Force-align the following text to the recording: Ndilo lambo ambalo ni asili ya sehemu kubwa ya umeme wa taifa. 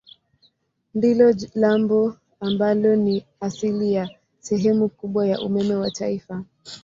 Ndilo 0.93 1.35
lambo 1.55 2.17
ambalo 2.39 2.95
ni 2.95 3.25
asili 3.39 3.93
ya 3.93 4.09
sehemu 4.39 4.89
kubwa 4.89 5.27
ya 5.27 5.41
umeme 5.41 5.75
wa 5.75 5.91
taifa. 5.91 6.43